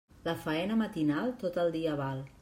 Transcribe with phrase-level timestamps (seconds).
[0.27, 2.25] La faena matinal, tot el dia val.